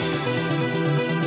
[0.00, 1.19] Música